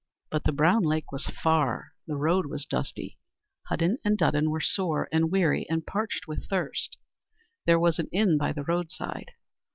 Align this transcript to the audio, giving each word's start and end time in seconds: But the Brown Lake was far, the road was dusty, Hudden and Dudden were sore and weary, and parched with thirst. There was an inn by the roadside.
But 0.31 0.45
the 0.45 0.51
Brown 0.51 0.81
Lake 0.81 1.11
was 1.11 1.25
far, 1.27 1.91
the 2.07 2.15
road 2.15 2.47
was 2.47 2.65
dusty, 2.65 3.19
Hudden 3.67 3.99
and 4.03 4.17
Dudden 4.17 4.49
were 4.49 4.59
sore 4.59 5.07
and 5.11 5.29
weary, 5.29 5.67
and 5.69 5.85
parched 5.85 6.27
with 6.27 6.49
thirst. 6.49 6.97
There 7.67 7.79
was 7.79 7.99
an 7.99 8.07
inn 8.07 8.39
by 8.39 8.51
the 8.53 8.63
roadside. 8.63 9.29